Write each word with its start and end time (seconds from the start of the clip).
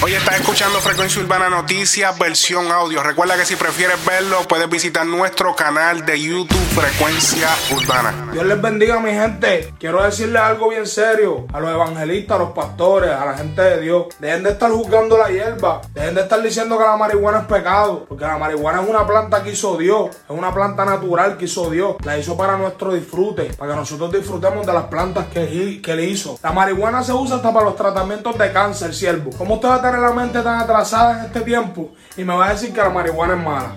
Hoy 0.00 0.14
estás 0.14 0.38
escuchando 0.38 0.78
Frecuencia 0.78 1.20
Urbana 1.20 1.48
Noticias, 1.48 2.16
versión 2.16 2.70
audio. 2.70 3.02
Recuerda 3.02 3.36
que 3.36 3.44
si 3.44 3.56
prefieres 3.56 3.96
verlo, 4.06 4.38
puedes 4.48 4.70
visitar 4.70 5.04
nuestro 5.04 5.56
canal 5.56 6.06
de 6.06 6.20
YouTube 6.22 6.56
Frecuencia 6.72 7.48
Urbana. 7.76 8.30
Dios 8.32 8.46
les 8.46 8.62
bendiga, 8.62 9.00
mi 9.00 9.10
gente. 9.10 9.74
Quiero 9.80 10.04
decirles 10.04 10.40
algo 10.40 10.68
bien 10.68 10.86
serio 10.86 11.46
a 11.52 11.58
los 11.58 11.72
evangelistas, 11.72 12.36
a 12.36 12.38
los 12.38 12.50
pastores, 12.52 13.10
a 13.10 13.26
la 13.26 13.36
gente 13.36 13.60
de 13.60 13.80
Dios. 13.80 14.06
Dejen 14.20 14.44
de 14.44 14.50
estar 14.50 14.70
juzgando 14.70 15.18
la 15.18 15.30
hierba. 15.30 15.80
Dejen 15.92 16.14
de 16.14 16.20
estar 16.20 16.40
diciendo 16.40 16.78
que 16.78 16.84
la 16.84 16.96
marihuana 16.96 17.40
es 17.40 17.46
pecado. 17.46 18.06
Porque 18.08 18.24
la 18.24 18.38
marihuana 18.38 18.82
es 18.82 18.88
una 18.88 19.04
planta 19.04 19.42
que 19.42 19.50
hizo 19.50 19.76
Dios. 19.76 20.10
Es 20.10 20.30
una 20.30 20.54
planta 20.54 20.84
natural 20.84 21.36
que 21.36 21.46
hizo 21.46 21.70
Dios. 21.70 21.96
La 22.04 22.16
hizo 22.16 22.36
para 22.36 22.56
nuestro 22.56 22.94
disfrute. 22.94 23.52
Para 23.54 23.72
que 23.72 23.80
nosotros 23.80 24.12
disfrutemos 24.12 24.64
de 24.64 24.72
las 24.72 24.84
plantas 24.84 25.26
que, 25.26 25.82
que 25.82 25.94
le 25.96 26.04
hizo. 26.04 26.38
La 26.40 26.52
marihuana 26.52 27.02
se 27.02 27.12
usa 27.12 27.36
hasta 27.36 27.52
para 27.52 27.64
los 27.64 27.74
tratamientos 27.74 28.38
de 28.38 28.52
cáncer, 28.52 28.94
siervo. 28.94 29.30
¿Cómo 29.36 29.56
usted 29.56 29.68
va 29.68 29.74
a 29.74 29.87
tener 29.90 30.08
la 30.08 30.12
mente 30.12 30.40
tan 30.40 30.60
atrasada 30.60 31.18
en 31.18 31.26
este 31.26 31.40
tiempo 31.40 31.90
y 32.16 32.24
me 32.24 32.34
va 32.34 32.46
a 32.46 32.50
decir 32.50 32.72
que 32.72 32.80
la 32.80 32.90
marihuana 32.90 33.34
es 33.34 33.44
mala. 33.44 33.72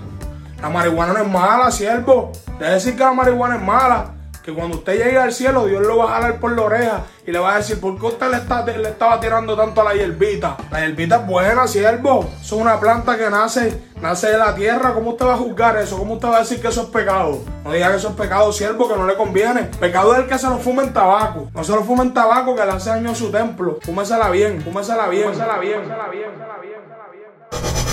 La 0.62 0.70
marihuana 0.70 1.14
no 1.14 1.20
es 1.24 1.28
mala, 1.28 1.72
siervo. 1.72 2.32
Debe 2.60 2.74
decir 2.74 2.96
que 2.96 3.04
la 3.04 3.14
marihuana 3.14 3.56
es 3.56 3.62
mala. 3.62 4.12
Que 4.44 4.54
cuando 4.54 4.78
usted 4.78 4.98
llegue 4.98 5.20
al 5.20 5.32
cielo, 5.32 5.66
Dios 5.68 5.82
lo 5.86 5.98
va 5.98 6.06
a 6.06 6.08
jalar 6.16 6.40
por 6.40 6.54
la 6.54 6.64
oreja 6.64 7.04
y 7.28 7.32
le 7.32 7.38
va 7.38 7.54
a 7.54 7.58
decir, 7.58 7.80
¿por 7.80 8.00
qué 8.00 8.08
usted 8.08 8.28
le, 8.32 8.88
estaba 8.88 9.20
tirando 9.20 9.56
tanto 9.56 9.82
a 9.82 9.84
la 9.84 9.94
hierbita? 9.94 10.58
La 10.72 10.80
hierbita 10.80 11.18
es 11.18 11.28
buena, 11.28 11.68
siervo. 11.68 12.28
Es 12.42 12.52
una 12.52 12.80
planta 12.80 13.18
que 13.18 13.30
nace, 13.30 13.80
nace 14.02 14.32
de 14.32 14.38
la 14.40 14.56
tierra. 14.56 14.94
¿Cómo 14.96 15.12
usted 15.12 15.28
va 15.28 15.36
a 15.36 15.38
juzgar 15.38 15.78
eso? 15.78 15.96
¿Cómo 15.98 16.16
usted 16.16 16.28
va 16.28 16.38
a 16.38 16.40
decir 16.40 16.60
que 16.60 16.70
eso 16.70 16.82
es 16.82 16.88
pecado? 16.88 17.40
No 17.64 17.72
diga 17.72 17.92
que 17.92 17.98
eso 17.98 18.10
es 18.10 18.16
pecado, 18.16 18.52
siervo, 18.52 18.88
que 18.88 18.96
no 18.96 19.06
le 19.06 19.16
conviene. 19.16 19.66
Pecado 19.80 20.14
es 20.14 20.20
el 20.22 20.28
que 20.28 20.40
se 20.40 20.48
lo 20.48 20.58
fuma 20.58 20.82
en 20.82 20.92
tabaco. 20.92 21.50
No 21.54 21.64
se 21.64 21.74
lo 21.74 21.84
fuma 21.84 22.02
en 22.02 22.14
tabaco 22.14 22.56
que 22.56 22.66
le 22.66 22.72
hace 22.72 22.90
daño 22.90 23.12
a 23.12 23.16
su 23.16 23.30
templo. 23.30 23.78
Fúmesela 23.84 24.30
bien, 24.32 24.60
fúmesela 24.62 25.08
bien, 25.08 25.26
fúmesela 25.26 25.60
bien, 25.60 25.82
fúmesela 25.84 26.08
bien, 26.10 26.32
fúmesela 26.34 26.58
bien. 26.58 27.91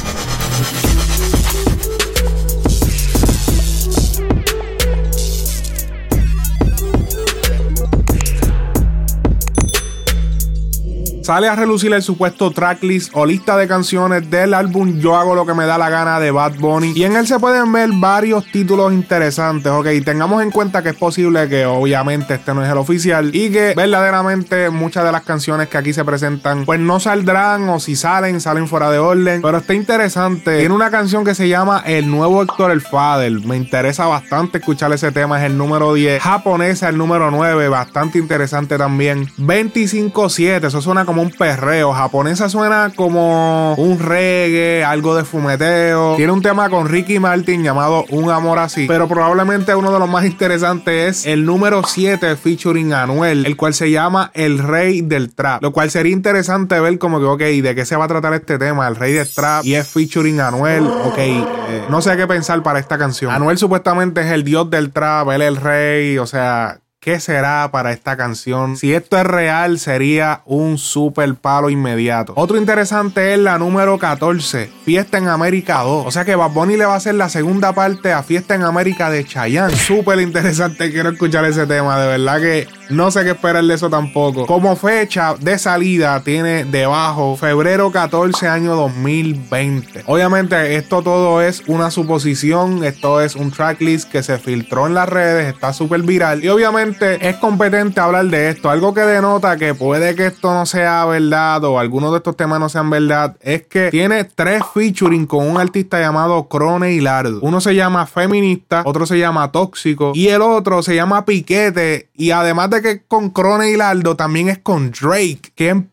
Sale 11.29 11.47
a 11.47 11.55
relucir 11.55 11.93
el 11.93 12.01
supuesto 12.01 12.53
tracklist 12.53 13.11
o 13.12 13.27
lista 13.27 13.59
de 13.59 13.69
canciones 13.69 14.31
del 14.31 14.55
álbum 14.55 14.98
Yo 14.98 15.15
hago 15.15 15.34
lo 15.34 15.45
que 15.45 15.53
me 15.53 15.67
da 15.67 15.77
la 15.77 15.91
gana 15.91 16.19
de 16.19 16.31
Bad 16.31 16.55
Bunny. 16.55 16.95
Y 16.97 17.05
en 17.05 17.17
él 17.17 17.27
se 17.27 17.39
pueden 17.39 17.71
ver 17.71 17.91
varios 17.93 18.47
títulos 18.47 18.95
interesantes. 18.95 19.71
Ok, 19.71 19.89
tengamos 20.06 20.43
en 20.43 20.51
cuenta 20.51 20.83
que 20.83 20.89
es 20.89 20.95
posible 20.95 21.47
que 21.47 21.67
obviamente 21.67 22.33
este 22.33 22.55
no 22.55 22.65
es 22.65 22.73
el 22.73 22.79
oficial 22.79 23.29
y 23.34 23.51
que 23.51 23.75
verdaderamente 23.77 24.71
muchas 24.71 25.05
de 25.05 25.12
las 25.12 25.21
canciones 25.21 25.69
que 25.69 25.77
aquí 25.77 25.93
se 25.93 26.03
presentan 26.03 26.65
pues 26.65 26.81
no 26.81 26.99
saldrán 26.99 27.69
o 27.69 27.79
si 27.79 27.95
salen, 27.95 28.41
salen 28.41 28.67
fuera 28.67 28.91
de 28.91 28.99
orden. 28.99 29.43
Pero 29.43 29.59
está 29.59 29.75
interesante. 29.75 30.61
Tiene 30.61 30.75
una 30.75 30.91
canción 30.91 31.27
que 31.27 31.34
se 31.34 31.47
llama 31.47 31.83
El 31.84 32.11
nuevo 32.11 32.43
Héctor 32.43 32.71
el 32.71 32.81
Fader. 32.81 33.33
Me 33.41 33.59
interesa 33.59 34.06
bastante 34.06 34.56
escuchar 34.56 34.91
ese 34.95 35.12
tema. 35.12 35.39
Es 35.39 35.45
el 35.45 35.59
número 35.59 35.93
10. 35.93 36.23
Japonesa, 36.23 36.89
el 36.89 36.97
número 36.97 37.31
9. 37.31 37.69
Bastante 37.69 38.17
interesante 38.17 38.79
también. 38.79 39.27
25-7. 39.37 40.69
Eso 40.69 40.81
suena 40.81 41.05
como 41.05 41.17
un 41.22 41.30
perreo. 41.30 41.92
Japonesa 41.92 42.48
suena 42.48 42.92
como 42.94 43.74
un 43.74 43.98
reggae, 43.98 44.84
algo 44.84 45.14
de 45.16 45.25
fumeteo. 45.25 46.16
Tiene 46.16 46.33
un 46.33 46.42
tema 46.42 46.69
con 46.70 46.88
Ricky 46.88 47.19
Martin 47.19 47.62
llamado 47.62 48.05
Un 48.10 48.30
Amor 48.30 48.58
Así. 48.58 48.86
Pero 48.86 49.08
probablemente 49.08 49.75
uno 49.75 49.92
de 49.92 49.98
los 49.98 50.08
más 50.08 50.25
interesantes 50.25 51.19
es 51.19 51.27
el 51.27 51.44
número 51.44 51.83
7 51.84 52.36
featuring 52.36 52.92
Anuel, 52.92 53.47
el 53.47 53.56
cual 53.56 53.75
se 53.75 53.91
llama 53.91 54.30
El 54.34 54.58
Rey 54.58 55.00
del 55.00 55.34
Trap. 55.34 55.62
Lo 55.62 55.72
cual 55.72 55.91
sería 55.91 56.12
interesante 56.12 56.78
ver 56.80 56.98
como 56.98 57.19
que, 57.19 57.27
ok, 57.27 57.41
¿de 57.62 57.75
qué 57.75 57.84
se 57.84 57.97
va 57.97 58.05
a 58.05 58.08
tratar 58.08 58.34
este 58.34 58.58
tema? 58.58 58.88
El 58.88 58.97
Rey 58.97 59.12
del 59.12 59.28
Trap 59.32 59.64
y 59.64 59.75
es 59.75 59.86
featuring 59.86 60.41
Anuel. 60.41 60.86
Ok, 60.86 61.19
eh, 61.19 61.84
no 61.88 62.00
sé 62.00 62.16
qué 62.16 62.27
pensar 62.27 62.62
para 62.62 62.78
esta 62.78 62.98
canción. 62.98 63.30
Anuel 63.32 63.58
supuestamente 63.58 64.20
es 64.22 64.32
el 64.32 64.44
dios 64.44 64.69
del 64.70 64.92
trap, 64.92 65.30
él 65.30 65.42
es 65.42 65.48
el 65.48 65.56
rey, 65.56 66.19
o 66.19 66.26
sea, 66.26 66.81
¿Qué 67.08 67.20
será 67.20 67.70
para 67.72 67.92
esta 67.92 68.19
canción? 68.19 68.76
Si 68.76 68.92
esto 68.92 69.16
es 69.16 69.24
real, 69.24 69.78
sería 69.78 70.42
un 70.44 70.76
super 70.76 71.34
palo 71.36 71.70
inmediato. 71.70 72.34
Otro 72.36 72.58
interesante 72.58 73.32
es 73.32 73.38
la 73.38 73.56
número 73.56 73.98
14, 73.98 74.70
Fiesta 74.84 75.16
en 75.16 75.28
América 75.28 75.78
2. 75.78 76.06
O 76.06 76.10
sea 76.10 76.26
que 76.26 76.34
Bad 76.34 76.50
Bunny 76.50 76.76
le 76.76 76.84
va 76.84 76.92
a 76.92 76.96
hacer 76.98 77.14
la 77.14 77.30
segunda 77.30 77.72
parte 77.72 78.12
a 78.12 78.22
Fiesta 78.22 78.56
en 78.56 78.62
América 78.62 79.08
de 79.08 79.24
Chayanne. 79.24 79.74
Súper 79.74 80.20
interesante, 80.20 80.92
quiero 80.92 81.08
escuchar 81.08 81.46
ese 81.46 81.66
tema. 81.66 81.98
De 81.98 82.08
verdad 82.08 82.41
que 82.42 82.69
no 82.91 83.10
sé 83.10 83.25
qué 83.25 83.31
esperar 83.31 83.65
de 83.65 83.75
eso 83.75 83.91
tampoco. 83.91 84.47
Como 84.47 84.75
fecha 84.76 85.34
de 85.38 85.59
salida 85.59 86.22
tiene 86.22 86.65
debajo 86.65 87.37
febrero 87.37 87.91
14 87.91 88.49
año 88.49 88.75
2020. 88.76 90.04
Obviamente 90.06 90.76
esto 90.76 91.03
todo 91.03 91.43
es 91.43 91.62
una 91.66 91.91
suposición. 91.91 92.84
Esto 92.84 93.21
es 93.21 93.37
un 93.37 93.50
tracklist 93.50 94.10
que 94.10 94.22
se 94.22 94.38
filtró 94.38 94.87
en 94.87 94.94
las 94.94 95.09
redes. 95.09 95.53
Está 95.53 95.72
súper 95.72 96.03
viral. 96.03 96.43
Y 96.43 96.49
obviamente 96.49 97.28
es 97.28 97.37
competente 97.37 98.00
hablar 98.00 98.26
de 98.26 98.50
esto. 98.50 98.71
Algo 98.71 98.94
que 98.94 99.03
denota 99.03 99.56
que 99.56 99.75
puede 99.75 100.15
que 100.15 100.26
esto 100.26 100.55
no 100.55 100.65
sea 100.66 101.05
verdad 101.05 101.62
o 101.65 101.78
algunos 101.78 102.12
de 102.12 102.19
estos 102.19 102.37
temas 102.37 102.60
no 102.60 102.69
sean 102.69 102.91
verdad 102.91 103.37
es 103.41 103.62
que 103.62 103.91
tiene 103.91 104.25
tres 104.25 104.62
featuring 104.72 105.26
con 105.26 105.49
un 105.49 105.59
artista 105.59 106.00
llamado 106.00 106.49
Crone 106.49 106.93
Hilardo. 106.93 107.41
Uno 107.43 107.60
se 107.60 107.75
llama 107.75 108.06
Feminista, 108.06 108.82
otro 108.84 109.06
se 109.06 109.19
llama 109.19 109.53
Tóxico 109.53 110.12
y 110.15 110.28
el 110.28 110.43
otro 110.43 110.82
se 110.82 110.94
llama 110.94 111.25
Piquete. 111.25 112.09
Y 112.15 112.31
además 112.31 112.70
de 112.70 112.78
que 112.83 113.03
con 113.03 113.31
Crone 113.31 113.71
Hilardo 113.71 114.16
también 114.16 114.49
es 114.49 114.59
con 114.59 114.91
Drake. 114.91 115.53
Que 115.55 115.69
en 115.69 115.91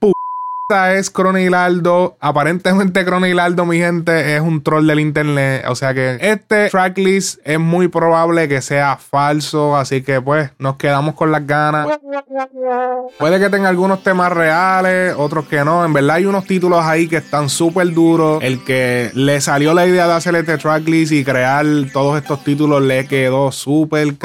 esta 0.68 0.96
es 0.96 1.12
Cronilardo. 1.12 2.18
Aparentemente 2.20 3.06
Cronilardo, 3.06 3.68
mi 3.68 3.78
gente, 3.78 4.36
es 4.36 4.42
un 4.42 4.64
troll 4.64 4.88
del 4.88 5.00
internet. 5.00 5.64
O 5.68 5.76
sea 5.76 5.94
que 5.94 6.18
este 6.20 6.72
tracklist 6.72 7.40
es 7.44 7.60
muy 7.60 7.88
probable 7.88 8.48
que 8.48 8.64
sea 8.64 8.98
falso. 8.98 9.78
Así 9.78 10.02
que 10.02 10.22
pues 10.22 10.50
nos 10.58 10.78
quedamos 10.78 11.14
con 11.14 11.32
las 11.32 11.46
ganas. 11.46 12.00
Puede 13.20 13.40
que 13.40 13.52
tenga 13.52 13.70
algunos 13.70 14.02
temas 14.02 14.32
reales, 14.32 15.14
otros 15.16 15.48
que 15.48 15.64
no. 15.64 15.86
En 15.86 15.94
verdad 15.94 16.16
hay 16.16 16.26
unos 16.26 16.46
títulos 16.46 16.84
ahí 16.84 17.08
que 17.08 17.18
están 17.18 17.48
súper 17.48 17.94
duros. 17.94 18.40
El 18.42 18.64
que 18.64 19.12
le 19.14 19.42
salió 19.42 19.76
la 19.76 19.86
idea 19.86 20.08
de 20.08 20.14
hacer 20.14 20.34
este 20.34 20.58
tracklist 20.58 21.12
y 21.12 21.24
crear 21.24 21.64
todos 21.94 22.20
estos 22.20 22.44
títulos 22.44 22.82
le 22.82 23.08
quedó 23.08 23.52
súper 23.52 24.16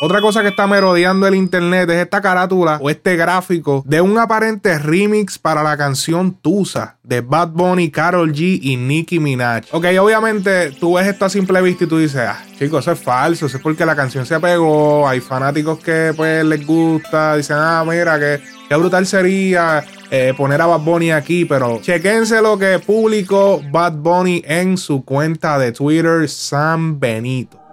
otra 0.00 0.20
cosa 0.20 0.42
que 0.42 0.48
está 0.48 0.66
merodeando 0.66 1.28
el 1.28 1.36
internet 1.36 1.88
es 1.88 1.96
esta 1.98 2.20
carátula 2.20 2.78
o 2.82 2.90
este 2.90 3.14
gráfico 3.14 3.84
de 3.86 4.00
un 4.00 4.18
aparente 4.18 4.76
remix 4.78 5.38
para 5.38 5.62
la 5.62 5.76
canción 5.76 6.34
Tusa 6.34 6.96
de 7.04 7.20
Bad 7.20 7.50
Bunny, 7.50 7.90
Carol 7.90 8.32
G 8.32 8.58
y 8.60 8.76
Nicki 8.76 9.20
Minaj. 9.20 9.66
Ok, 9.70 9.86
obviamente 10.00 10.72
tú 10.72 10.94
ves 10.94 11.06
esto 11.06 11.26
a 11.26 11.30
simple 11.30 11.62
vista 11.62 11.84
y 11.84 11.86
tú 11.86 11.98
dices, 11.98 12.22
ah, 12.28 12.42
chicos, 12.58 12.84
eso 12.84 12.92
es 12.92 12.98
falso, 12.98 13.46
eso 13.46 13.56
es 13.56 13.62
porque 13.62 13.86
la 13.86 13.94
canción 13.94 14.26
se 14.26 14.40
pegó, 14.40 15.08
hay 15.08 15.20
fanáticos 15.20 15.78
que 15.78 16.12
pues 16.16 16.44
les 16.44 16.66
gusta, 16.66 17.36
dicen, 17.36 17.56
ah, 17.58 17.84
mira, 17.86 18.18
que 18.18 18.40
qué 18.68 18.74
brutal 18.74 19.06
sería 19.06 19.84
eh, 20.10 20.34
poner 20.36 20.60
a 20.60 20.66
Bad 20.66 20.80
Bunny 20.80 21.12
aquí, 21.12 21.44
pero 21.44 21.80
chequense 21.80 22.42
lo 22.42 22.58
que 22.58 22.80
publicó 22.80 23.62
Bad 23.70 23.92
Bunny 23.92 24.42
en 24.44 24.76
su 24.76 25.04
cuenta 25.04 25.56
de 25.56 25.70
Twitter, 25.70 26.28
San 26.28 26.98
Benito. 26.98 27.63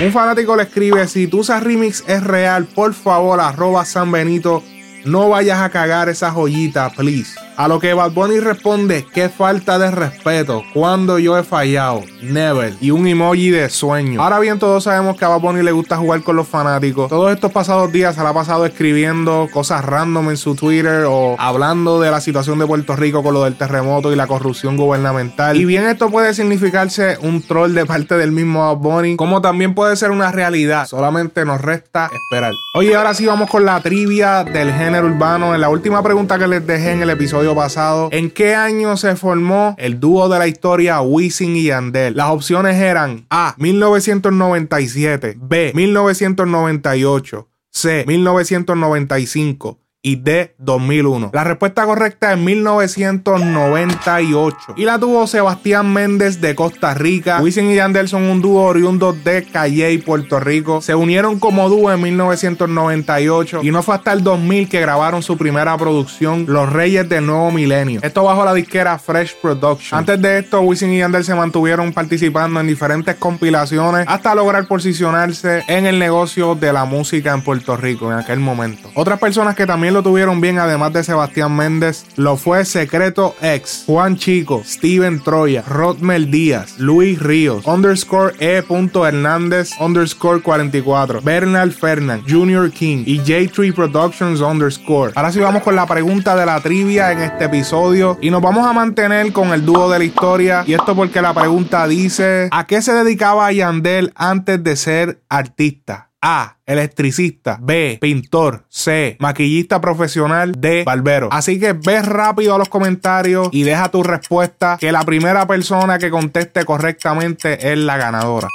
Un 0.00 0.12
fanático 0.12 0.54
le 0.54 0.62
escribe, 0.62 1.08
si 1.08 1.26
tu 1.26 1.40
usas 1.40 1.60
remix 1.60 2.04
es 2.06 2.22
real, 2.22 2.66
por 2.66 2.94
favor, 2.94 3.40
arroba 3.40 3.84
San 3.84 4.12
Benito, 4.12 4.62
no 5.04 5.28
vayas 5.28 5.58
a 5.58 5.70
cagar 5.70 6.08
esa 6.08 6.30
joyita, 6.30 6.88
please. 6.90 7.47
A 7.58 7.66
lo 7.66 7.80
que 7.80 7.92
Bad 7.92 8.12
Bunny 8.12 8.38
responde, 8.38 9.04
qué 9.12 9.28
falta 9.28 9.80
de 9.80 9.90
respeto, 9.90 10.62
cuando 10.72 11.18
yo 11.18 11.36
he 11.36 11.42
fallado, 11.42 12.04
never, 12.22 12.72
y 12.80 12.92
un 12.92 13.04
emoji 13.08 13.50
de 13.50 13.68
sueño. 13.68 14.22
Ahora 14.22 14.38
bien, 14.38 14.60
todos 14.60 14.84
sabemos 14.84 15.16
que 15.16 15.24
a 15.24 15.28
Bad 15.28 15.40
Bunny 15.40 15.64
le 15.64 15.72
gusta 15.72 15.96
jugar 15.96 16.22
con 16.22 16.36
los 16.36 16.46
fanáticos. 16.46 17.08
Todos 17.08 17.32
estos 17.32 17.50
pasados 17.50 17.90
días 17.90 18.14
se 18.14 18.22
la 18.22 18.28
ha 18.28 18.32
pasado 18.32 18.64
escribiendo 18.64 19.48
cosas 19.52 19.84
random 19.84 20.30
en 20.30 20.36
su 20.36 20.54
Twitter 20.54 21.06
o 21.08 21.34
hablando 21.36 22.00
de 22.00 22.12
la 22.12 22.20
situación 22.20 22.60
de 22.60 22.66
Puerto 22.66 22.94
Rico 22.94 23.24
con 23.24 23.34
lo 23.34 23.42
del 23.42 23.56
terremoto 23.56 24.12
y 24.12 24.14
la 24.14 24.28
corrupción 24.28 24.76
gubernamental. 24.76 25.56
Y 25.56 25.64
bien, 25.64 25.84
esto 25.88 26.10
puede 26.10 26.34
significarse 26.34 27.18
un 27.22 27.42
troll 27.42 27.74
de 27.74 27.84
parte 27.84 28.16
del 28.16 28.30
mismo 28.30 28.60
Bad 28.72 28.76
Bunny, 28.76 29.16
como 29.16 29.40
también 29.40 29.74
puede 29.74 29.96
ser 29.96 30.12
una 30.12 30.30
realidad. 30.30 30.86
Solamente 30.86 31.44
nos 31.44 31.60
resta 31.60 32.08
esperar. 32.12 32.52
Oye, 32.76 32.94
ahora 32.94 33.14
sí 33.14 33.26
vamos 33.26 33.50
con 33.50 33.64
la 33.64 33.80
trivia 33.80 34.44
del 34.44 34.72
género 34.72 35.08
urbano. 35.08 35.56
En 35.56 35.60
la 35.60 35.70
última 35.70 36.04
pregunta 36.04 36.38
que 36.38 36.46
les 36.46 36.64
dejé 36.64 36.92
en 36.92 37.02
el 37.02 37.10
episodio 37.10 37.47
pasado. 37.54 38.08
¿En 38.12 38.30
qué 38.30 38.54
año 38.54 38.96
se 38.96 39.16
formó 39.16 39.74
el 39.78 40.00
dúo 40.00 40.28
de 40.28 40.38
la 40.38 40.46
historia 40.46 41.00
Wisin 41.00 41.56
y 41.56 41.64
Yandel? 41.64 42.16
Las 42.16 42.30
opciones 42.30 42.76
eran 42.76 43.26
A. 43.30 43.54
1997, 43.58 45.36
B. 45.40 45.72
1998, 45.74 47.48
C. 47.70 48.04
1995 48.06 49.80
y 50.00 50.14
de 50.16 50.54
2001. 50.58 51.30
La 51.32 51.42
respuesta 51.44 51.84
correcta 51.84 52.32
es 52.32 52.38
1998 52.38 54.74
y 54.76 54.84
la 54.84 54.98
tuvo 54.98 55.26
Sebastián 55.26 55.92
Méndez 55.92 56.40
de 56.40 56.54
Costa 56.54 56.94
Rica. 56.94 57.40
Wisin 57.42 57.70
y 57.70 57.74
Yandel 57.74 58.08
son 58.08 58.22
un 58.24 58.40
dúo 58.40 58.62
oriundo 58.62 59.12
de 59.12 59.44
Calle, 59.44 59.98
Puerto 59.98 60.40
Rico. 60.40 60.80
Se 60.80 60.94
unieron 60.94 61.40
como 61.40 61.68
dúo 61.68 61.92
en 61.92 62.00
1998 62.00 63.60
y 63.62 63.70
no 63.70 63.82
fue 63.82 63.96
hasta 63.96 64.12
el 64.12 64.22
2000 64.22 64.68
que 64.68 64.80
grabaron 64.80 65.22
su 65.22 65.36
primera 65.36 65.76
producción, 65.76 66.46
Los 66.48 66.72
Reyes 66.72 67.06
del 67.08 67.26
Nuevo 67.26 67.50
Milenio. 67.50 68.00
Esto 68.02 68.22
bajo 68.22 68.44
la 68.44 68.54
disquera 68.54 68.98
Fresh 68.98 69.40
Production. 69.40 69.98
Antes 69.98 70.22
de 70.22 70.38
esto, 70.38 70.60
Wisin 70.60 70.92
y 70.92 70.98
Yandel 70.98 71.24
se 71.24 71.34
mantuvieron 71.34 71.92
participando 71.92 72.60
en 72.60 72.66
diferentes 72.66 73.16
compilaciones 73.16 74.06
hasta 74.08 74.34
lograr 74.34 74.66
posicionarse 74.66 75.64
en 75.66 75.86
el 75.86 75.98
negocio 75.98 76.54
de 76.54 76.72
la 76.72 76.84
música 76.84 77.32
en 77.34 77.42
Puerto 77.42 77.76
Rico 77.76 78.12
en 78.12 78.18
aquel 78.18 78.40
momento. 78.40 78.90
Otras 78.94 79.18
personas 79.18 79.54
que 79.54 79.66
también 79.66 79.94
lo 79.94 79.97
tuvieron 80.02 80.40
bien, 80.40 80.58
además 80.58 80.92
de 80.92 81.04
Sebastián 81.04 81.54
Méndez, 81.56 82.06
lo 82.16 82.36
fue 82.36 82.64
Secreto 82.64 83.34
X, 83.40 83.84
Juan 83.86 84.16
Chico, 84.16 84.62
Steven 84.64 85.20
Troya, 85.22 85.62
Rodmel 85.66 86.30
Díaz, 86.30 86.78
Luis 86.78 87.18
Ríos, 87.18 87.66
underscore 87.66 88.34
E. 88.40 88.62
Hernández, 88.68 89.70
underscore 89.80 90.40
44, 90.42 91.20
Bernal 91.22 91.72
Fernand, 91.72 92.24
Junior 92.28 92.70
King 92.70 93.04
y 93.06 93.18
J3 93.20 93.74
Productions 93.74 94.40
underscore. 94.40 95.12
Ahora 95.14 95.32
sí 95.32 95.40
vamos 95.40 95.62
con 95.62 95.76
la 95.76 95.86
pregunta 95.86 96.36
de 96.36 96.46
la 96.46 96.60
trivia 96.60 97.12
en 97.12 97.20
este 97.20 97.44
episodio 97.44 98.18
y 98.20 98.30
nos 98.30 98.42
vamos 98.42 98.66
a 98.66 98.72
mantener 98.72 99.32
con 99.32 99.52
el 99.52 99.64
dúo 99.64 99.90
de 99.90 99.98
la 99.98 100.04
historia 100.04 100.64
y 100.66 100.74
esto 100.74 100.94
porque 100.94 101.22
la 101.22 101.34
pregunta 101.34 101.86
dice 101.86 102.48
¿a 102.50 102.66
qué 102.66 102.82
se 102.82 102.92
dedicaba 102.92 103.50
Yandel 103.52 104.12
antes 104.14 104.62
de 104.62 104.76
ser 104.76 105.22
artista? 105.28 106.07
A. 106.20 106.56
Electricista. 106.66 107.58
B. 107.60 107.98
Pintor. 108.00 108.64
C. 108.68 109.16
Maquillista 109.20 109.80
profesional. 109.80 110.52
D. 110.58 110.84
Barbero. 110.84 111.28
Así 111.30 111.58
que 111.58 111.72
ve 111.72 112.02
rápido 112.02 112.54
a 112.54 112.58
los 112.58 112.68
comentarios 112.68 113.48
y 113.52 113.62
deja 113.62 113.90
tu 113.90 114.02
respuesta 114.02 114.76
que 114.78 114.92
la 114.92 115.02
primera 115.02 115.46
persona 115.46 115.98
que 115.98 116.10
conteste 116.10 116.64
correctamente 116.64 117.72
es 117.72 117.78
la 117.78 117.96
ganadora. 117.96 118.48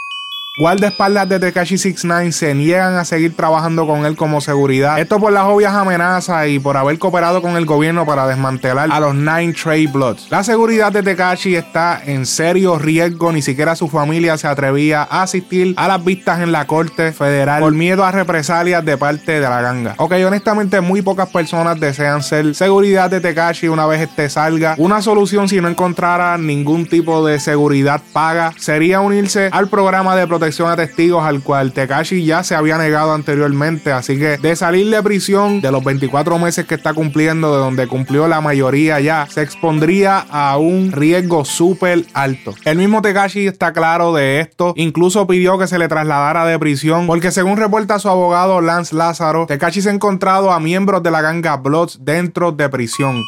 Guardaespaldas 0.56 1.28
de 1.30 1.40
Tekashi 1.40 1.80
69 1.80 2.32
se 2.32 2.54
niegan 2.54 2.94
a 2.94 3.06
seguir 3.06 3.36
trabajando 3.36 3.88
con 3.88 4.06
él 4.06 4.16
como 4.16 4.40
seguridad. 4.40 5.00
Esto 5.00 5.20
por 5.20 5.34
las 5.34 5.46
obvias 5.46 5.74
amenazas 5.74 6.48
y 6.48 6.60
por 6.60 6.78
haber 6.78 7.00
cooperado 7.00 7.42
con 7.42 7.58
el 7.58 7.66
gobierno 7.66 8.06
para 8.06 8.28
desmantelar 8.28 8.92
a 8.92 9.00
los 9.00 9.16
Nine 9.16 9.54
Trade 9.54 9.88
Bloods. 9.88 10.28
La 10.30 10.44
seguridad 10.44 10.92
de 10.92 11.02
Tekashi 11.02 11.56
está 11.56 12.00
en 12.06 12.28
serio 12.28 12.78
riesgo. 12.78 13.32
Ni 13.32 13.42
siquiera 13.42 13.76
su 13.76 13.88
familia 13.88 14.38
se 14.38 14.46
atrevía 14.48 15.02
a 15.02 15.24
asistir 15.24 15.74
a 15.76 15.88
las 15.88 16.06
vistas 16.06 16.40
en 16.42 16.52
la 16.52 16.68
corte 16.68 17.14
federal 17.14 17.60
por 17.60 17.74
miedo 17.74 18.06
a 18.06 18.12
represalias 18.12 18.86
de 18.86 18.96
parte 18.96 19.32
de 19.32 19.50
la 19.50 19.60
ganga. 19.60 19.96
Ok, 19.98 20.14
honestamente, 20.24 20.82
muy 20.82 21.02
pocas 21.02 21.30
personas 21.30 21.80
desean 21.80 22.22
ser 22.22 22.54
seguridad 22.54 23.10
de 23.10 23.22
Tekashi 23.22 23.70
una 23.70 23.88
vez 23.88 24.02
este 24.02 24.30
salga. 24.30 24.76
Una 24.78 25.02
solución 25.02 25.50
si 25.50 25.60
no 25.60 25.68
encontrara 25.68 26.38
ningún 26.38 26.86
tipo 26.86 27.26
de 27.26 27.40
seguridad 27.40 28.00
paga 28.14 28.54
sería 28.56 29.02
unirse 29.02 29.50
al 29.52 29.68
programa 29.68 30.16
de 30.16 30.28
protección 30.28 30.43
a 30.44 30.76
testigos 30.76 31.24
al 31.24 31.42
cual 31.42 31.72
Tekashi 31.72 32.26
ya 32.26 32.44
se 32.44 32.54
había 32.54 32.78
negado 32.78 33.14
anteriormente. 33.14 33.92
Así 33.92 34.20
que 34.20 34.38
de 34.38 34.56
salir 34.56 34.90
de 34.90 35.02
prisión 35.02 35.62
de 35.62 35.72
los 35.72 35.84
24 35.84 36.38
meses 36.38 36.66
que 36.66 36.76
está 36.76 36.94
cumpliendo, 36.94 37.54
de 37.54 37.60
donde 37.60 37.88
cumplió 37.88 38.28
la 38.28 38.42
mayoría 38.42 39.00
ya, 39.00 39.26
se 39.30 39.42
expondría 39.42 40.20
a 40.20 40.58
un 40.58 40.92
riesgo 40.92 41.46
súper 41.46 42.06
alto. 42.14 42.54
El 42.66 42.78
mismo 42.78 43.02
Tekashi 43.02 43.48
está 43.48 43.72
claro 43.72 44.14
de 44.14 44.42
esto. 44.42 44.74
Incluso 44.76 45.26
pidió 45.28 45.58
que 45.58 45.68
se 45.68 45.80
le 45.80 45.88
trasladara 45.88 46.46
de 46.46 46.60
prisión 46.60 47.08
porque 47.08 47.32
según 47.32 47.58
reporta 47.58 48.00
su 48.00 48.10
abogado 48.10 48.60
Lance 48.60 48.96
Lázaro, 48.96 49.46
Tekashi 49.48 49.82
se 49.82 49.90
ha 49.90 49.94
encontrado 49.94 50.52
a 50.52 50.60
miembros 50.60 51.02
de 51.04 51.12
la 51.12 51.22
ganga 51.22 51.56
Bloods 51.56 52.00
dentro 52.02 52.52
de 52.52 52.68
prisión. 52.68 53.24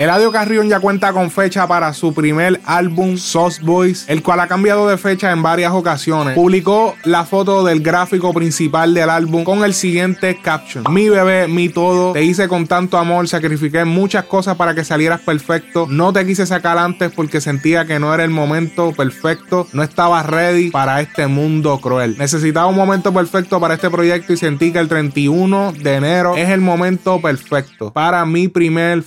Eladio 0.00 0.32
Carrión 0.32 0.66
ya 0.66 0.80
cuenta 0.80 1.12
con 1.12 1.30
fecha 1.30 1.68
para 1.68 1.92
su 1.92 2.14
primer 2.14 2.58
álbum 2.64 3.18
Sauce 3.18 3.60
Boys, 3.62 4.06
el 4.08 4.22
cual 4.22 4.40
ha 4.40 4.46
cambiado 4.48 4.88
de 4.88 4.96
fecha 4.96 5.30
en 5.30 5.42
varias 5.42 5.74
ocasiones. 5.74 6.34
Publicó 6.34 6.96
la 7.04 7.26
foto 7.26 7.62
del 7.64 7.82
gráfico 7.82 8.32
principal 8.32 8.94
del 8.94 9.10
álbum 9.10 9.44
con 9.44 9.62
el 9.62 9.74
siguiente 9.74 10.38
caption: 10.40 10.84
Mi 10.90 11.10
bebé, 11.10 11.48
mi 11.48 11.68
todo, 11.68 12.14
te 12.14 12.24
hice 12.24 12.48
con 12.48 12.66
tanto 12.66 12.96
amor, 12.96 13.28
sacrifiqué 13.28 13.84
muchas 13.84 14.24
cosas 14.24 14.56
para 14.56 14.74
que 14.74 14.84
salieras 14.84 15.20
perfecto. 15.20 15.86
No 15.86 16.14
te 16.14 16.24
quise 16.24 16.46
sacar 16.46 16.78
antes 16.78 17.12
porque 17.12 17.42
sentía 17.42 17.84
que 17.84 17.98
no 17.98 18.14
era 18.14 18.24
el 18.24 18.30
momento 18.30 18.92
perfecto, 18.92 19.66
no 19.74 19.82
estaba 19.82 20.22
ready 20.22 20.70
para 20.70 21.02
este 21.02 21.26
mundo 21.26 21.78
cruel. 21.78 22.16
Necesitaba 22.16 22.68
un 22.68 22.76
momento 22.76 23.12
perfecto 23.12 23.60
para 23.60 23.74
este 23.74 23.90
proyecto 23.90 24.32
y 24.32 24.38
sentí 24.38 24.72
que 24.72 24.78
el 24.78 24.88
31 24.88 25.74
de 25.74 25.94
enero 25.94 26.36
es 26.38 26.48
el 26.48 26.62
momento 26.62 27.20
perfecto 27.20 27.92
para 27.92 28.24
mi 28.24 28.48
primer 28.48 29.04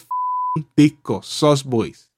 disco, 0.76 1.22
Sauce 1.24 1.64
Boys. 1.66 2.10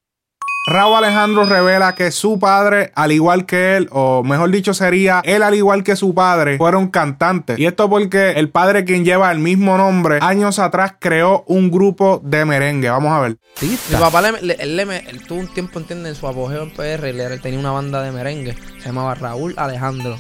Raúl 0.68 0.96
Alejandro 0.96 1.46
revela 1.46 1.94
que 1.94 2.10
su 2.10 2.40
padre, 2.40 2.92
al 2.96 3.12
igual 3.12 3.46
que 3.46 3.78
él, 3.78 3.88
o 3.92 4.24
mejor 4.24 4.50
dicho 4.50 4.74
sería 4.74 5.22
él 5.24 5.44
al 5.44 5.54
igual 5.54 5.84
que 5.84 5.96
su 5.96 6.16
padre, 6.16 6.58
fueron 6.58 6.90
cantantes. 6.90 7.60
Y 7.60 7.68
esto 7.68 7.88
porque 7.88 8.32
el 8.32 8.50
padre 8.50 8.84
quien 8.84 9.06
lleva 9.06 9.32
el 9.32 9.38
mismo 9.38 9.78
nombre, 9.78 10.18
años 10.22 10.58
atrás 10.58 10.96
creó 11.00 11.44
un 11.48 11.70
grupo 11.70 12.20
de 12.26 12.46
merengue. 12.46 12.90
Vamos 12.90 13.14
a 13.14 13.20
ver. 13.22 13.38
Mi 13.62 13.96
papá 13.98 14.22
le, 14.22 14.54
él, 14.54 15.22
tuvo 15.28 15.40
un 15.40 15.54
tiempo, 15.54 15.80
entiende, 15.80 16.10
en 16.10 16.16
su 16.16 16.28
apogeo 16.28 16.64
en 16.64 16.72
PR, 16.72 17.06
él, 17.06 17.42
tenía 17.42 17.60
una 17.60 17.72
banda 17.72 18.02
de 18.02 18.12
merengue, 18.12 18.58
se 18.80 18.86
llamaba 18.88 19.14
Raúl 19.14 19.54
Alejandro. 19.58 20.18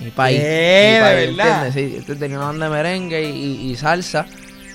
Mi 0.00 0.10
país. 0.10 0.40
Eh, 0.42 0.94
mi 0.94 1.00
país, 1.04 1.36
¿verdad? 1.36 1.72
Sí, 1.74 2.02
tenía 2.18 2.38
una 2.38 2.46
banda 2.46 2.70
de 2.70 2.72
merengue 2.72 3.22
y 3.22 3.76
salsa. 3.76 4.26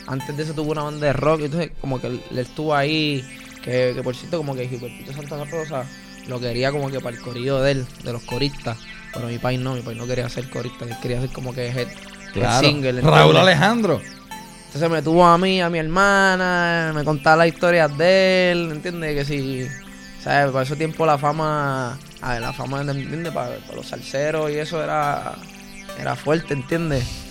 Antes 0.07 0.35
de 0.37 0.43
eso 0.43 0.53
tuvo 0.53 0.71
una 0.71 0.83
banda 0.83 1.07
de 1.07 1.13
rock. 1.13 1.41
Y 1.41 1.45
entonces, 1.45 1.71
como 1.81 1.99
que 1.99 2.07
él, 2.07 2.21
estuvo 2.37 2.75
ahí. 2.75 3.23
Que, 3.63 3.93
que, 3.95 4.03
por 4.03 4.15
cierto, 4.15 4.37
como 4.37 4.55
que 4.55 4.67
Gilbertito 4.67 5.11
Santa 5.11 5.43
Rosa 5.45 5.85
lo 6.27 6.39
quería 6.39 6.71
como 6.71 6.89
que 6.89 6.99
para 6.99 7.15
el 7.15 7.21
corrido 7.21 7.61
de 7.61 7.71
él, 7.71 7.87
de 8.03 8.13
los 8.13 8.23
coristas. 8.23 8.77
Pero 9.13 9.27
mi 9.27 9.37
país 9.37 9.59
no, 9.59 9.73
mi 9.73 9.81
país 9.81 9.97
no 9.97 10.05
quería 10.05 10.27
ser 10.29 10.49
corista, 10.49 10.85
él 10.85 10.95
quería 11.01 11.21
ser 11.21 11.29
como 11.31 11.53
que 11.53 11.67
head, 11.67 11.87
claro. 12.33 12.67
single. 12.67 13.01
Raúl 13.01 13.37
Alejandro. 13.37 14.01
Entonces 14.65 14.89
me 14.89 15.01
tuvo 15.01 15.25
a 15.25 15.37
mí, 15.37 15.61
a 15.61 15.69
mi 15.69 15.79
hermana, 15.79 16.91
me 16.93 17.05
contaba 17.05 17.37
las 17.37 17.47
historias 17.47 17.97
de 17.97 18.51
él, 18.51 18.71
¿entiendes? 18.73 19.15
Que 19.15 19.23
si, 19.25 19.67
¿sabes? 20.21 20.51
Por 20.51 20.63
ese 20.63 20.75
tiempo 20.75 21.05
la 21.05 21.17
fama, 21.17 21.97
a 22.21 22.33
ver, 22.33 22.41
la 22.41 22.51
fama, 22.51 22.81
¿entiendes? 22.81 23.31
Para, 23.31 23.55
para 23.59 23.77
los 23.77 23.87
salseros 23.87 24.51
y 24.51 24.55
eso 24.55 24.83
era, 24.83 25.35
era 25.97 26.15
fuerte, 26.17 26.53
¿entiendes? 26.53 27.24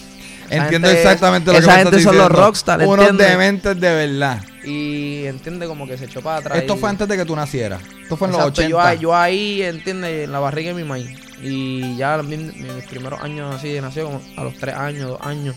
Entiendo 0.51 0.89
exactamente 0.89 1.53
lo 1.53 1.59
que 1.59 1.65
Esa 1.65 1.79
gente 1.79 2.01
son 2.01 2.19
los 2.19 2.31
rockstars, 2.31 2.87
Unos 2.87 3.17
dementes 3.17 3.79
de 3.79 3.95
verdad. 3.95 4.43
Y 4.65 5.27
entiende 5.27 5.67
como 5.67 5.87
que 5.87 5.99
se 5.99 6.07
echó 6.07 6.23
para 6.23 6.39
atrás. 6.39 6.59
Esto 6.59 6.77
fue 6.77 6.89
antes 6.89 7.07
de 7.07 7.17
que 7.17 7.25
tú 7.25 7.37
nacieras. 7.37 7.83
Esto 8.03 8.17
fue 8.17 8.29
en 8.29 8.33
los 8.33 8.43
80. 8.43 8.95
Yo, 8.95 9.15
ahí, 9.15 9.63
entiende, 9.63 10.25
en 10.25 10.33
la 10.33 10.41
barriga 10.41 10.69
de 10.69 10.83
mi 10.83 10.89
maíz. 10.89 11.19
Y 11.43 11.97
ya 11.97 12.15
en 12.15 12.29
mis 12.29 12.85
primeros 12.85 13.21
años 13.21 13.55
así, 13.55 13.79
nació 13.81 14.07
como 14.07 14.23
a 14.37 14.45
los 14.45 14.55
3 14.57 14.75
años, 14.75 15.09
2 15.11 15.21
años. 15.21 15.57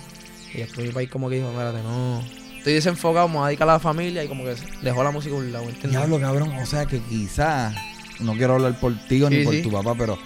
Y 0.54 0.58
después 0.58 0.86
mi 0.88 0.94
país 0.94 1.10
como 1.10 1.30
que 1.30 1.36
dijo, 1.36 1.50
espérate, 1.50 1.82
no. 1.84 2.22
Estoy 2.58 2.74
desenfocado, 2.74 3.30
me 3.30 3.36
voy 3.36 3.44
a 3.44 3.48
dedicar 3.48 3.70
a 3.70 3.74
la 3.74 3.80
familia 3.80 4.24
y 4.24 4.28
como 4.28 4.44
que 4.44 4.56
dejó 4.82 5.04
la 5.04 5.12
música 5.12 5.36
a 5.36 5.38
un 5.38 5.54
lado, 5.54 5.66
¿entiendes? 5.66 5.92
Diablo, 5.92 6.20
cabrón. 6.20 6.52
O 6.62 6.66
sea 6.66 6.86
que 6.86 7.00
quizás, 7.00 7.74
no 8.20 8.34
quiero 8.34 8.56
hablar 8.56 8.78
por 8.80 8.94
ti 9.08 9.20
ni 9.30 9.46
por 9.46 9.62
tu 9.62 9.72
papá, 9.72 9.96
pero 9.98 10.18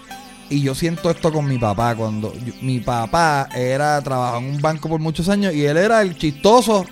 y 0.51 0.62
yo 0.62 0.75
siento 0.75 1.10
esto 1.10 1.31
con 1.31 1.48
mi 1.48 1.58
papá. 1.58 1.96
Cuando 1.96 2.34
mi 2.62 2.81
papá 2.81 3.48
era 3.55 4.01
trabajaba 4.01 4.38
en 4.39 4.55
un 4.55 4.62
banco 4.62 4.89
por 4.89 5.00
muchos 5.00 5.29
años 5.29 5.53
y 5.53 5.65
él 5.65 5.77
era 5.77 6.01
el 6.01 6.17
chistoso 6.17 6.86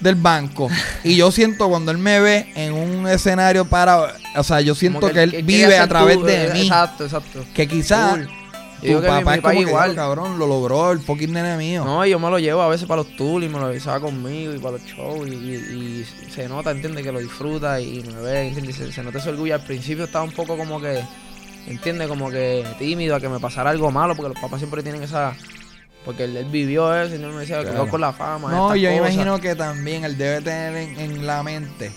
del 0.00 0.16
banco. 0.16 0.68
y 1.04 1.16
yo 1.16 1.30
siento 1.30 1.68
cuando 1.68 1.92
él 1.92 1.98
me 1.98 2.20
ve 2.20 2.52
en 2.56 2.72
un 2.72 3.06
escenario 3.06 3.64
para. 3.64 4.14
O 4.36 4.42
sea, 4.42 4.60
yo 4.60 4.74
siento 4.74 5.10
que, 5.12 5.22
él 5.22 5.42
vive 5.44 5.78
a 5.78 5.88
través 5.88 6.20
de 6.22 6.50
mí. 6.52 6.62
Exacto, 6.62 7.04
exacto. 7.04 7.44
Que 7.54 7.66
quizás. 7.66 8.18
Tu 8.82 9.00
papá 9.00 9.36
es 9.36 9.40
como 9.40 9.60
igual. 9.62 9.94
cabrón, 9.94 10.38
lo 10.38 10.46
logró, 10.46 10.92
el 10.92 10.98
fucking 10.98 11.32
nene 11.32 11.56
mío. 11.56 11.84
No, 11.86 12.04
yo 12.04 12.18
me 12.18 12.28
lo 12.28 12.38
llevo 12.38 12.60
a 12.60 12.68
veces 12.68 12.86
para 12.86 13.02
los 13.02 13.16
tours 13.16 13.46
y 13.46 13.48
me 13.48 13.58
lo 13.58 13.66
avisaba 13.66 13.98
conmigo 13.98 14.52
y 14.52 14.58
para 14.58 14.72
los 14.72 14.84
shows 14.84 15.26
y, 15.26 16.04
se 16.30 16.46
nota, 16.48 16.70
entiende, 16.72 17.02
que 17.02 17.10
lo 17.10 17.18
disfruta 17.18 17.80
y 17.80 18.02
me 18.02 18.20
ve, 18.20 18.48
entiende, 18.48 18.74
se, 18.74 18.92
se 18.92 19.02
nota 19.02 19.20
ese 19.20 19.30
orgullo. 19.30 19.54
Al 19.54 19.62
principio 19.62 20.04
estaba 20.04 20.24
un 20.24 20.32
poco 20.32 20.58
como 20.58 20.82
que 20.82 21.02
¿entiendes? 21.66 22.08
Como 22.08 22.30
que 22.30 22.64
tímido 22.78 23.16
a 23.16 23.20
que 23.20 23.28
me 23.28 23.40
pasara 23.40 23.70
algo 23.70 23.90
malo, 23.90 24.14
porque 24.14 24.32
los 24.34 24.40
papás 24.40 24.60
siempre 24.60 24.82
tienen 24.82 25.02
esa... 25.02 25.34
Porque 26.04 26.24
él, 26.24 26.46
vivió 26.50 26.94
eso 26.94 27.14
y 27.14 27.18
no 27.18 27.28
me 27.28 27.40
decía 27.40 27.64
que 27.64 27.88
con 27.88 28.00
la 28.00 28.12
fama. 28.12 28.50
No, 28.52 28.76
yo 28.76 28.90
imagino 28.90 29.40
que 29.40 29.54
también 29.54 30.04
él 30.04 30.18
debe 30.18 30.42
tener 30.42 30.76
en, 30.98 31.26
la 31.26 31.42
mente 31.42 31.92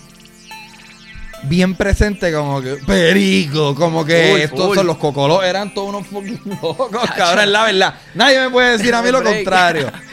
bien 1.44 1.76
presente 1.76 2.32
como 2.32 2.60
que 2.60 2.76
perico, 2.86 3.74
como 3.74 4.04
que 4.04 4.42
estos 4.42 4.74
son 4.74 4.86
los 4.86 4.96
cocolos, 4.96 5.44
eran 5.44 5.72
todos 5.72 5.90
unos 5.90 6.06
fucking 6.06 6.40
locos, 6.62 7.10
cabrón, 7.16 7.52
la 7.52 7.64
verdad. 7.64 7.94
Nadie 8.14 8.40
me 8.40 8.50
puede 8.50 8.78
decir 8.78 8.94
a 8.94 9.02
mí 9.02 9.10
lo 9.10 9.22
contrario. 9.22 9.92